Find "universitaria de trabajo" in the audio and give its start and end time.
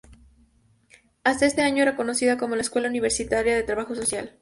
2.89-3.93